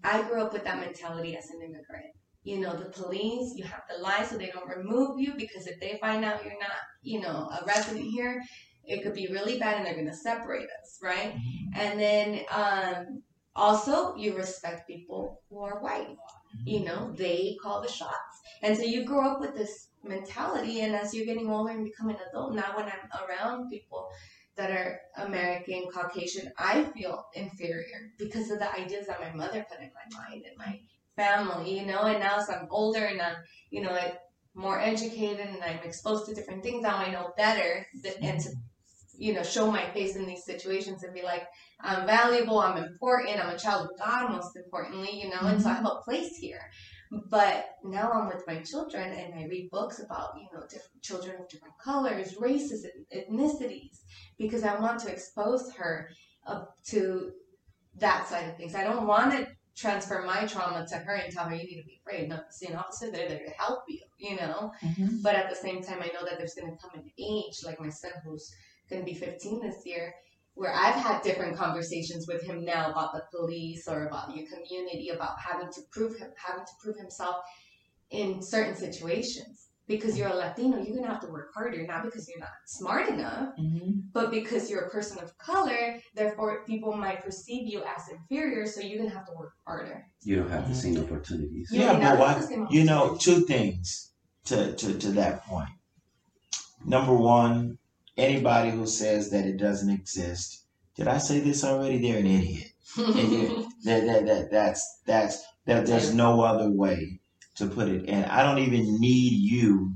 [0.05, 2.07] I grew up with that mentality as an immigrant.
[2.43, 5.79] You know, the police, you have to lie so they don't remove you because if
[5.79, 6.73] they find out you're not,
[7.03, 8.43] you know, a resident here,
[8.85, 11.35] it could be really bad and they're going to separate us, right?
[11.75, 13.23] And then um,
[13.55, 16.17] also, you respect people who are white.
[16.65, 18.41] You know, they call the shots.
[18.63, 22.17] And so you grow up with this mentality, and as you're getting older and becoming
[22.17, 24.09] an adult, now when I'm around people
[24.57, 29.81] that are American, Caucasian, I feel inferior because of the ideas that my mother put
[29.81, 30.81] in my mind and my
[31.17, 32.03] family, you know.
[32.03, 33.37] And now as I'm older and I'm,
[33.71, 33.99] you know,
[34.55, 37.87] more educated and I'm exposed to different things, now I know better
[38.23, 38.51] and to,
[39.23, 41.45] you know, show my face in these situations and be like,
[41.81, 45.69] I'm valuable, I'm important, I'm a child of God, most importantly, you know, and so
[45.69, 45.85] I mm-hmm.
[45.85, 46.63] have a place here.
[47.31, 51.37] But now I'm with my children and I read books about, you know, different children
[51.41, 54.01] of different colors, races, ethnicities,
[54.39, 56.09] because I want to expose her
[56.49, 57.31] up to
[57.99, 58.75] that side of things.
[58.75, 61.87] I don't want to transfer my trauma to her and tell her you need to
[61.87, 62.29] be afraid.
[62.29, 64.73] No, see an officer, they're there to help you, you know.
[64.83, 65.23] Mm-hmm.
[65.23, 67.79] But at the same time, I know that there's going to come an age, like
[67.79, 68.53] my son who's
[68.91, 70.15] going to be 15 this year,
[70.55, 75.09] where I've had different conversations with him now about the police or about your community,
[75.09, 77.37] about having to prove him, having to prove himself
[78.11, 79.69] in certain situations.
[79.89, 83.09] Because you're a Latino, you're gonna have to work harder, not because you're not smart
[83.09, 83.91] enough, mm-hmm.
[84.13, 85.99] but because you're a person of color.
[86.15, 90.07] Therefore, people might perceive you as inferior, so you're gonna have to work harder.
[90.23, 91.69] You don't have the same opportunities.
[91.73, 94.13] You Yeah, but not what have the same you know, two things
[94.45, 95.71] to, to, to that point.
[96.85, 97.79] Number one,
[98.17, 100.65] anybody who says that it doesn't exist,
[100.97, 101.99] did I say this already?
[101.99, 102.69] They're an idiot.
[103.85, 107.21] That, that, that, that's that's that there's no other way
[107.57, 108.09] to put it.
[108.09, 109.95] And I don't even need you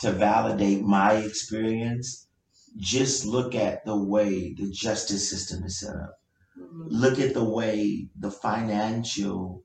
[0.00, 2.28] to validate my experience,
[2.76, 6.20] just look at the way the justice system is set up.
[6.58, 6.88] Mhm.
[6.90, 9.64] Look at the way the financial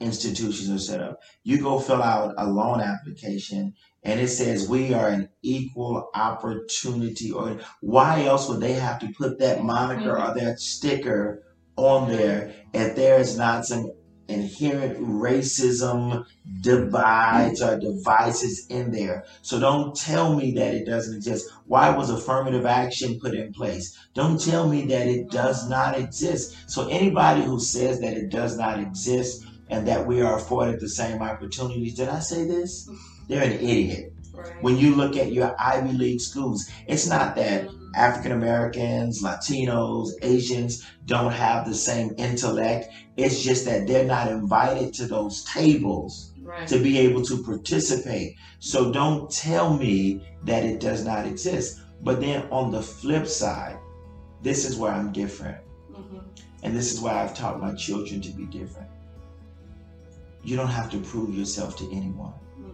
[0.00, 1.20] institutions are set up.
[1.44, 7.30] You go fill out a loan application and it says we are an equal opportunity
[7.30, 11.42] or why else would they have to put that moniker or that sticker
[11.76, 13.90] on there if there is not some
[14.30, 16.24] inherent racism
[16.60, 19.24] divides or devices in there.
[19.42, 21.50] So don't tell me that it doesn't exist.
[21.66, 23.96] Why was affirmative action put in place?
[24.14, 26.70] Don't tell me that it does not exist.
[26.70, 30.88] So anybody who says that it does not exist and that we are afforded the
[30.88, 32.88] same opportunities, did I say this?
[33.28, 34.12] They're an idiot.
[34.32, 34.62] Right.
[34.62, 37.68] When you look at your Ivy League schools, it's not that.
[37.94, 42.88] African Americans, Latinos, Asians don't have the same intellect.
[43.16, 46.66] It's just that they're not invited to those tables Right.
[46.68, 48.36] to be able to participate.
[48.60, 51.80] So don't tell me that it does not exist.
[52.02, 53.76] But then on the flip side,
[54.42, 55.58] this is where I'm different.
[55.92, 56.22] Mhm.
[56.62, 58.88] And this is why I've taught my children to be different.
[60.42, 62.32] You don't have to prove yourself to anyone.
[62.60, 62.70] Mhm.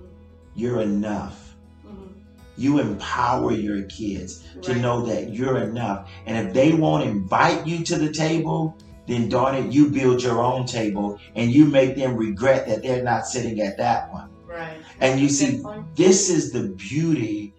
[0.54, 1.56] You're enough.
[1.84, 2.12] Mhm.
[2.56, 6.08] You empower your kids to know that you're enough.
[6.26, 8.76] And if they won't invite you to the table,
[9.06, 13.04] then darn it, you build your own table and you make them regret that they're
[13.04, 14.30] not sitting at that one.
[14.46, 14.78] Right.
[15.00, 15.62] And you see,
[15.94, 17.54] this is the beauty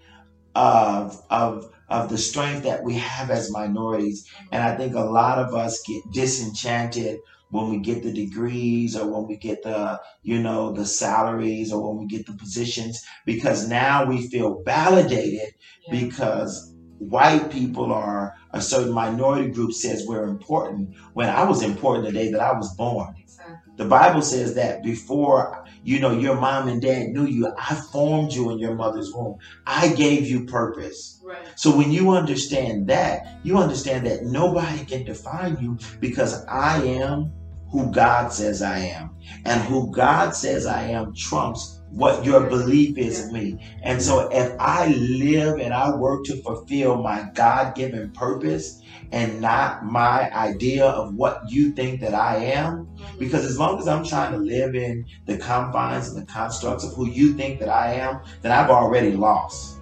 [0.56, 4.26] of of of the strength that we have as minorities.
[4.52, 9.08] And I think a lot of us get disenchanted when we get the degrees or
[9.08, 13.68] when we get the, you know, the salaries or when we get the positions because
[13.68, 15.54] now we feel validated
[15.88, 16.00] Yeah.
[16.02, 22.06] because white people or a certain minority group says we're important when I was important
[22.06, 23.14] the day that I was born.
[23.22, 23.74] Exactly.
[23.78, 28.34] The Bible says that before you know your mom and dad knew you, I formed
[28.34, 29.38] you in your mother's womb.
[29.68, 31.22] I gave you purpose.
[31.24, 31.48] Right.
[31.56, 37.32] So when you understand that, you understand that nobody can define you because I am
[37.72, 39.16] who God says I am.
[39.46, 43.58] And who God says I am trumps what your belief is of me.
[43.84, 49.42] And so if I live and I work to fulfill my God given purpose and
[49.42, 52.88] not my idea of what you think that I am,
[53.20, 56.94] because as long as I'm trying to live in the confines and the constructs of
[56.94, 59.80] who you think that I am, then I've already lost.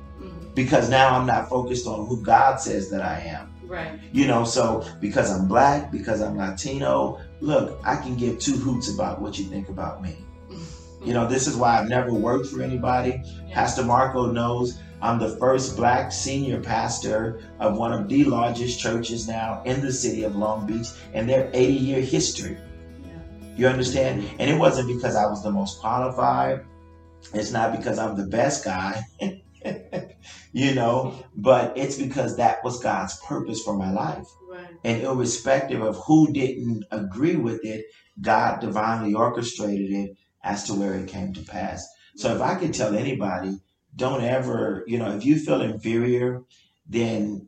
[0.54, 3.52] Because now I'm not focused on who God says that I am.
[3.68, 4.00] Right.
[4.14, 8.94] You know, so because I'm black, because I'm Latino, look, I can give two hoots
[8.94, 10.18] about what you think about me.
[11.04, 13.22] You know, this is why I've never worked for anybody.
[13.52, 19.28] Pastor Marco knows I'm the first black senior pastor of one of the largest churches
[19.28, 22.58] now in the city of Long Beach and their 80 year history.
[23.56, 24.28] You understand?
[24.40, 26.66] And it wasn't because I was the most qualified.
[27.34, 29.02] It's not because I'm the best guy,
[30.54, 34.28] you know, but it's because that was God's purpose for my life.
[34.86, 34.96] Right.
[34.96, 37.86] And irrespective of who didn't agree with it,
[38.22, 41.88] God divinely orchestrated it as to where it came to pass.
[42.16, 43.60] So if I could tell anybody,
[43.96, 46.44] don't ever, you know, if you feel inferior,
[46.88, 47.48] then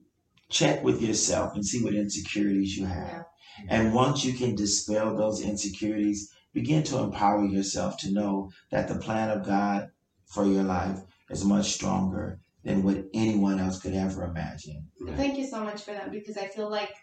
[0.50, 3.26] check with yourself and see what insecurities you have.
[3.70, 9.00] And once you can dispel those insecurities, begin to empower yourself to know that the
[9.00, 9.90] plan of God
[10.26, 14.88] for your life is much stronger than what anyone else could ever imagine.
[15.16, 16.94] Thank you so much for that because I feel like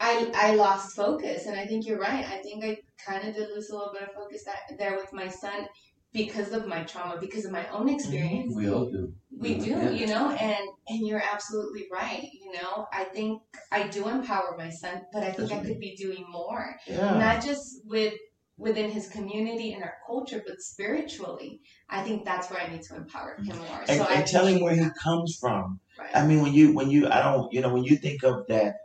[0.00, 2.24] I I lost focus and I think you're right.
[2.26, 5.12] I think I kind of did lose a little bit of focus that, there with
[5.12, 5.66] my son
[6.12, 7.96] because of my trauma, because of my own mm-hmm.
[7.96, 8.54] experience.
[8.54, 9.12] We all do.
[9.36, 9.64] We mm-hmm.
[9.64, 9.90] do, Yeah.
[9.90, 12.28] you know, and and you're absolutely right.
[12.32, 15.96] You know, I think I do empower my son, but I think I could be
[15.96, 17.18] doing more, Yeah.
[17.18, 18.14] not just with
[18.56, 21.60] within his community and our culture, but spiritually.
[21.90, 23.80] I think that's where I need to empower him more.
[23.88, 25.80] and, so I tell him where he comes from.
[25.98, 26.10] Right.
[26.14, 28.76] I mean, when you when you I don't you know when you think of that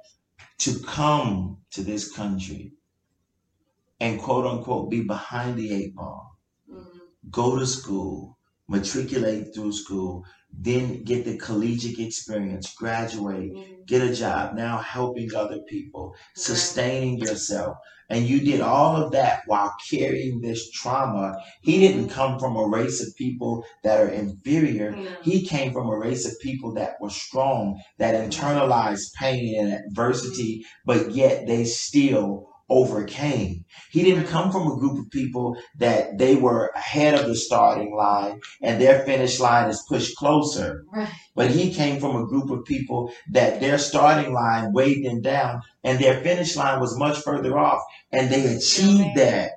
[0.60, 2.74] to come to this country
[4.00, 6.38] and quote unquote be behind the eight ball,
[6.70, 7.00] Mhm.
[7.32, 13.86] go to school, matriculate through school, then get the collegiate experience, graduate, Mhm.
[13.88, 17.78] get a job, now helping other people, sustaining yourself.
[18.10, 21.36] And you did all of that while carrying this trauma.
[21.62, 24.92] He didn't come from a race of people that are inferior.
[24.92, 25.10] No.
[25.22, 30.66] He came from a race of people that were strong, that internalized pain and adversity,
[30.86, 33.66] but yet they still overcame.
[33.92, 37.96] He didn't come from a group of people that they were ahead of the starting
[37.96, 40.84] line and their finish line is pushed closer.
[40.94, 41.10] Right.
[41.36, 45.62] But he came from a group of people that their starting line weighed them down
[45.84, 49.52] and their finish line was much further off and they achieved that.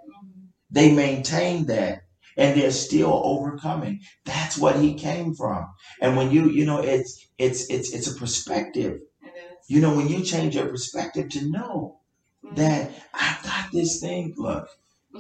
[0.71, 2.01] They maintained that.
[2.37, 4.01] and they're still overcoming.
[4.25, 5.67] That's what he came from.
[6.01, 9.01] And when you, you know, it's it's it's it's a perspective.
[9.23, 9.71] It is.
[9.71, 12.01] You know, when you change your perspective to know.
[12.53, 14.69] That I've got this thing, look,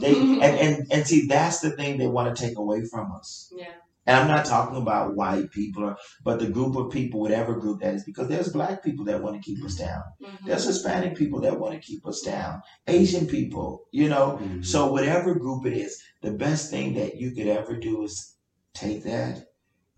[0.01, 3.53] they and, and and see that's the thing they want to take away from us.
[3.57, 3.66] yeah.
[4.05, 7.81] And I'm not talking about white people, or, but the group of people, whatever group
[7.83, 10.03] that is, because there's black people that want to keep us down.
[10.20, 10.47] Mhm.
[10.47, 12.62] There's Hispanic people that want to keep us down.
[12.89, 14.41] Asian people, you know.
[14.43, 14.64] Mhm.
[14.66, 18.35] So whatever group it is, the best thing that you could ever do is
[18.75, 19.45] take that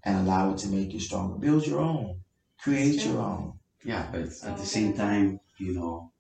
[0.05, 1.37] and allow it to make you stronger.
[1.39, 2.20] Build your own.
[2.62, 3.55] Create your own.
[3.85, 6.12] Yeah, but at the same time, you know,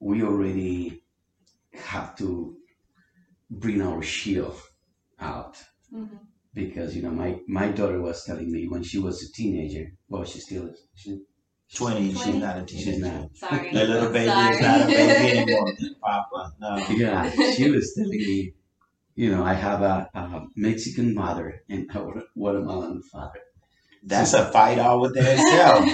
[0.00, 1.02] we already
[1.74, 2.56] have to
[3.50, 4.60] bring our shield
[5.20, 5.56] out
[5.94, 6.18] Mhm.
[6.54, 9.86] because you know my my daughter was telling me when she was a teenager.
[10.08, 10.80] Well, she still is.
[10.94, 11.20] She,
[11.74, 13.06] Twenty, she's not a she's teenager.
[13.18, 13.36] not.
[13.36, 13.72] Sorry.
[13.72, 14.54] The little baby Sorry.
[14.54, 16.52] is not a baby anymore, Papa.
[16.60, 16.76] No.
[16.90, 18.52] Yeah, she was telling me,
[19.16, 23.40] you know, I have a, a Mexican mother and a Guatemalan father.
[24.04, 25.84] That's a fight all within itself.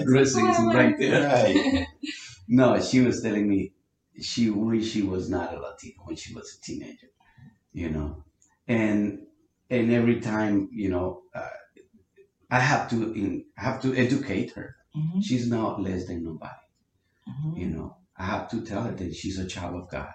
[0.00, 1.28] Racism right there.
[1.28, 1.86] right.
[2.48, 3.72] No, she was telling me
[4.20, 7.08] she wished she was not a Latino when she was a teenager,
[7.72, 8.24] you know,
[8.68, 9.26] and
[9.70, 11.48] and every time, you know, uh,
[12.50, 14.76] I have to in, I have to educate her.
[14.96, 16.66] Mhm, She's not less than nobody,
[17.28, 17.58] mhm.
[17.58, 17.96] you know.
[18.16, 20.14] I have to tell her that she's a child of God,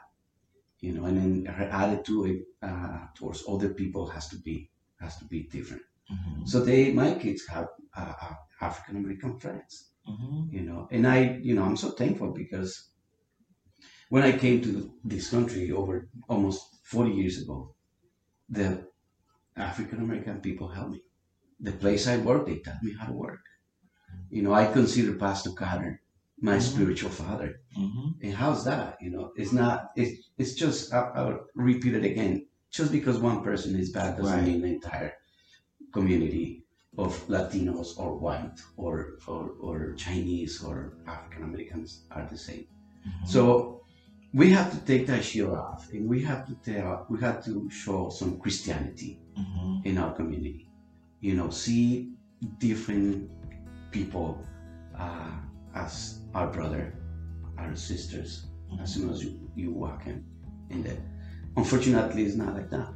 [0.82, 5.26] you know, and then her attitude uh, towards other people has to be has to
[5.26, 5.84] be different.
[6.12, 10.52] Mhm, So they, my kids have uh, uh, African American friends mhm.
[10.52, 12.90] you know and i you know i'm so thankful because
[14.10, 17.74] when i came to this country over almost 40 years ago
[18.50, 18.68] the
[19.56, 21.02] african american people helped me
[21.60, 23.42] the place i work they taught me how to work
[24.30, 26.02] you know i consider pastor carter
[26.42, 26.62] my Mhm.
[26.72, 28.08] spiritual father Mhm.
[28.24, 32.48] and how's that you know it's not it's, it's just I'll, I'll repeat it again
[32.72, 34.48] just because one person is bad doesn't Right.
[34.48, 35.14] mean the entire
[35.94, 36.64] community
[36.98, 42.66] of Latinos or white or, or, or Chinese or African Americans are the same.
[43.08, 43.28] Mhm.
[43.28, 43.82] So
[44.34, 47.70] we have to take that shield off and we have to tell, we have to
[47.70, 49.86] show some Christianity Mhm.
[49.86, 50.70] in our community.
[51.22, 52.14] You know, see
[52.60, 53.30] different
[53.92, 54.44] people
[54.98, 55.32] uh,
[55.74, 56.94] as our brother,
[57.58, 58.48] our sisters,
[58.82, 60.24] as soon as you, you walk in,
[60.70, 61.02] in there.
[61.56, 62.90] Unfortunately, it's not like that.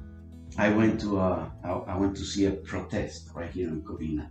[0.57, 4.29] I went to a, I, I went to see a protest right here in Covina,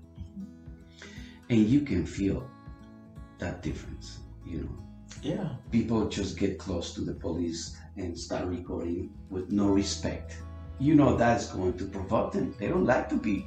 [1.50, 2.48] and you can feel
[3.38, 4.20] that difference.
[4.46, 4.76] You know,
[5.22, 5.48] Yeah.
[5.70, 10.38] people just get close to the police and start recording with no respect.
[10.78, 12.54] You know that's going to provoke them.
[12.58, 13.46] They don't like to be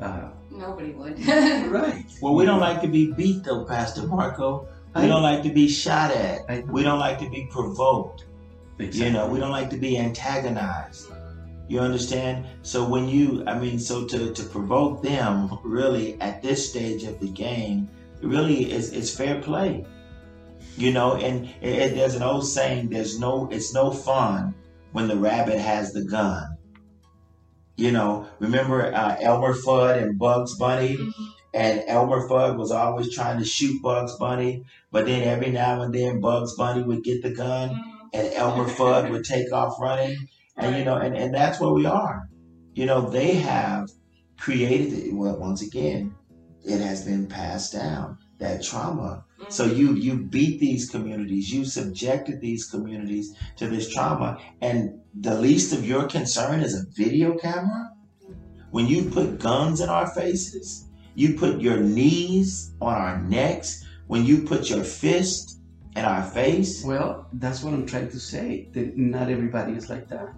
[0.00, 1.18] uh, Nobody would.
[1.26, 2.04] right.
[2.20, 4.68] Well, we don't like to be beat though, Pastor Marco.
[4.94, 6.66] We don't like to be shot at.
[6.68, 8.26] We don't like to be provoked.
[8.78, 9.06] Exactly.
[9.06, 11.10] You know, we don't like to be antagonized.
[11.72, 12.46] You understand?
[12.62, 17.18] So when you, I mean, so to, to provoke them really at this stage of
[17.18, 17.88] the game,
[18.22, 19.84] really is is fair play.
[20.76, 24.54] You know, and it, it- there's an old saying: "There's no, it's no fun
[24.92, 26.58] when the rabbit has the gun."
[27.76, 30.96] You know, remember uh, Elmer Fudd and Bugs Bunny?
[30.96, 31.12] Mhm.
[31.54, 35.94] and Elmer Fudd was always trying to shoot Bugs Bunny, but then every now and
[35.94, 38.08] then Bugs Bunny would get the gun Mhm.
[38.14, 40.16] and Elmer Fudd would take off running.
[40.56, 42.28] And you know, and, and that's where we are.
[42.74, 43.90] You know, they have
[44.38, 45.14] created it.
[45.14, 46.14] Well, once again,
[46.64, 49.24] it has been passed down, that trauma.
[49.40, 49.50] Mm-hmm.
[49.50, 55.38] So you you beat these communities, you subjected these communities to this trauma, and the
[55.38, 57.90] least of your concern is a video camera?
[58.70, 64.24] When you put guns in our faces, you put your knees on our necks, when
[64.24, 65.60] you put your fist
[65.96, 66.84] in our face.
[66.84, 68.68] Well, that's what I'm trying to say.
[68.72, 70.32] That not everybody is like that.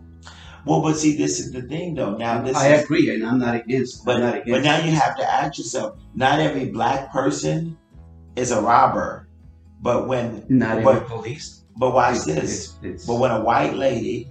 [0.66, 2.16] Well, but see, this is the thing though.
[2.16, 4.04] Now this I is agree, and I'm not against.
[4.04, 7.76] but I'm not but now you have to ask yourself, not every black person
[8.36, 9.28] is a robber.
[9.82, 11.62] But when not every police.
[11.76, 12.34] but watch It's- this.
[12.36, 14.30] it's- it's- But when a white lady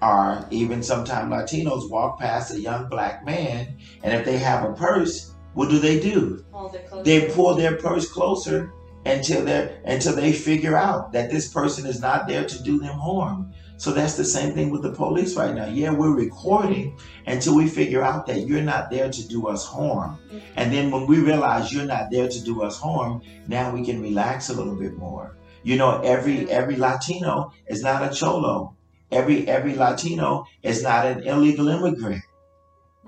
[0.00, 3.66] or even sometimes Latinos walk past a young black man,
[4.04, 6.44] and if they have a purse, what do they do?
[6.52, 6.76] Hold.
[7.04, 8.70] They pull their purse closer
[9.06, 12.98] until they until they figure out that this person is not there to do them
[12.98, 13.52] harm.
[13.78, 15.66] So that's the same thing with the police right now.
[15.66, 20.18] Yeah, we're recording until we figure out that you're not there to do us harm.
[20.56, 24.00] And then when we realize you're not there to do us harm, now we can
[24.00, 25.36] relax a little bit more.
[25.62, 28.74] You know, every every Latino is not a cholo.
[29.12, 32.22] Every every Latino is not an illegal immigrant.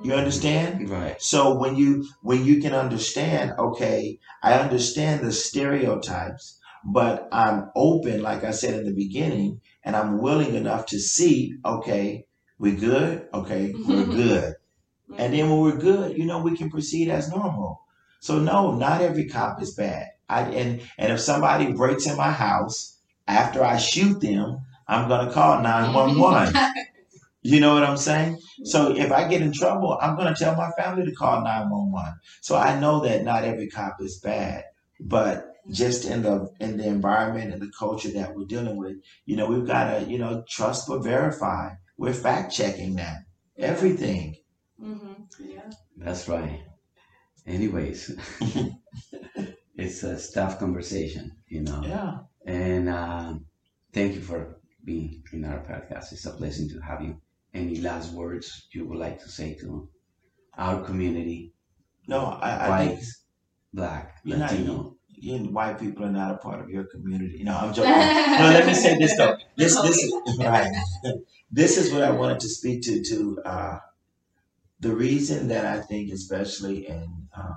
[0.02, 0.88] You understand?
[0.88, 1.20] right.
[1.20, 8.22] So when you when you can understand, okay, I understand the stereotypes, but I'm open,
[8.22, 12.26] like I said in the beginning, and I'm willing enough to see, okay,
[12.58, 13.28] we're good?
[13.34, 14.12] Okay, we're mm-hmm.
[14.12, 14.54] good.
[15.16, 17.80] And then when we're good, you know, we can proceed as normal.
[18.20, 20.06] So no, not every cop is bad.
[20.28, 25.32] I and and if somebody breaks in my house after I shoot them, I'm gonna
[25.32, 26.54] call 911.
[27.48, 28.38] You know what I'm saying?
[28.64, 32.14] So if I get in trouble, I'm going to tell my family to call 911.
[32.42, 34.64] So I know that not every cop is bad,
[35.00, 39.36] but just in the in the environment and the culture that we're dealing with, you
[39.36, 41.70] know, we've got to, you know, trust but verify.
[41.96, 43.16] We're fact checking now.
[43.56, 44.36] Everything.
[44.78, 45.14] Mm-hmm.
[45.40, 45.70] Yeah.
[45.96, 46.60] That's right.
[47.46, 48.14] Anyways,
[49.74, 51.82] it's a staff conversation, you know.
[51.82, 52.18] Yeah.
[52.44, 53.46] And um,
[53.94, 56.12] thank you for being in our podcast.
[56.12, 57.20] It's a blessing to have you.
[57.54, 59.88] Any last words you would like to say to
[60.56, 61.52] our community,
[62.06, 63.00] No, I, I white, think
[63.72, 64.94] black, You're not- Latino?
[65.20, 67.42] you and white people are not a part of your community.
[67.42, 67.90] No, I'm joking.
[67.90, 69.36] no, let me say this though.
[69.56, 70.70] This this is right.
[71.50, 73.78] This is what I wanted to speak to to uh,
[74.78, 77.54] the reason that I think, especially in uh,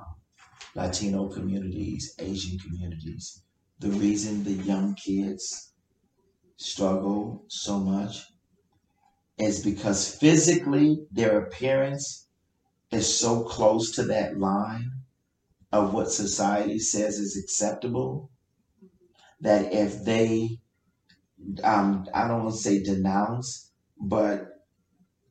[0.73, 3.43] Latino communities, Asian communities,
[3.79, 5.73] the reason the young kids
[6.57, 8.23] struggle so much
[9.41, 12.27] is because physically their appearance
[12.91, 14.91] is so close to that line
[15.71, 18.29] of what society says is acceptable
[19.41, 20.59] that if they
[21.63, 24.47] um, i don't want to say denounce but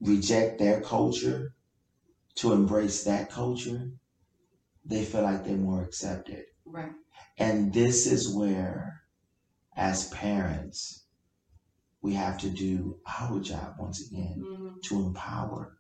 [0.00, 1.52] reject their culture
[2.36, 3.90] to embrace that culture
[4.84, 6.92] they feel like they're more accepted Right.
[7.38, 9.02] and this is where
[9.76, 10.99] as parents
[12.02, 14.96] we have to do our job once again Mm-hmm.
[14.96, 15.76] to empower,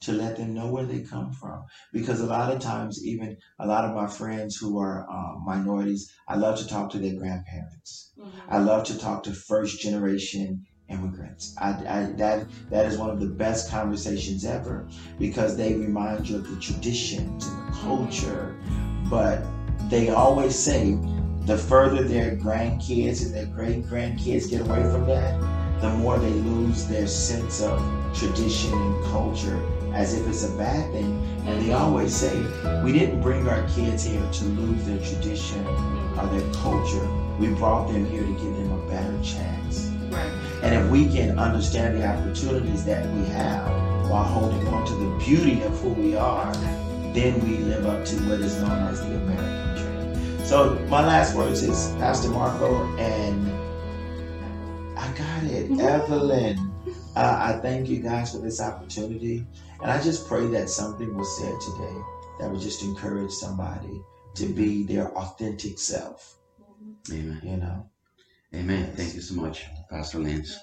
[0.00, 1.64] to let them know where they come from.
[1.92, 6.10] Because a lot of times, even a lot of my friends who are uh, minorities,
[6.28, 8.12] I love to talk to their grandparents.
[8.48, 11.54] I love to talk to first generation immigrants.
[11.58, 14.88] I, I, that that is one of the best conversations ever
[15.18, 18.54] because they remind you of the traditions and the culture.
[19.10, 19.44] But
[19.90, 20.98] they always say
[21.46, 25.40] the further their grandkids and their great grandkids get away from that,
[25.80, 27.80] the more they lose their sense of
[28.14, 29.60] tradition and culture
[29.92, 31.20] as if it's a bad thing.
[31.44, 32.36] And they always say,
[32.82, 37.08] we didn't bring our kids here to lose their tradition or their culture.
[37.40, 39.88] We brought them here to give them a better chance.
[40.10, 40.30] Right.
[40.62, 43.68] And if we can understand the opportunities that we have
[44.08, 46.52] while holding on to the beauty of who we are,
[47.12, 49.71] then we live up to what is known as the American.
[50.52, 53.50] So my last words is Pastor Marco and
[54.98, 56.70] I got it, Evelyn.
[57.16, 59.46] Uh, I thank you guys for this opportunity,
[59.80, 61.96] and I just pray that something was said today
[62.38, 64.02] that would just encourage somebody
[64.34, 66.36] to be their authentic self.
[67.10, 67.40] Amen.
[67.42, 67.90] You know.
[68.54, 68.92] Amen.
[68.94, 70.58] Thank you so much, Pastor Lance.